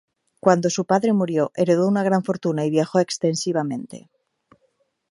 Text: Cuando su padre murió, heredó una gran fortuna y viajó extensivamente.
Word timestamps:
Cuando 0.39 0.71
su 0.71 0.85
padre 0.85 1.13
murió, 1.13 1.51
heredó 1.53 1.87
una 1.87 2.01
gran 2.01 2.23
fortuna 2.23 2.65
y 2.65 2.71
viajó 2.71 2.97
extensivamente. 2.99 4.09